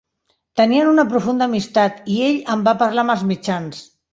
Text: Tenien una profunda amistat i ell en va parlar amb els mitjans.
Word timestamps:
Tenien 0.61 0.89
una 0.91 1.05
profunda 1.11 1.47
amistat 1.49 2.01
i 2.15 2.17
ell 2.31 2.41
en 2.55 2.67
va 2.71 2.77
parlar 2.83 3.07
amb 3.07 3.17
els 3.17 3.27
mitjans. 3.35 3.89